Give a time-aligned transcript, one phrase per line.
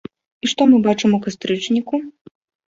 [0.45, 2.01] І што мы бачым у кастрычніку?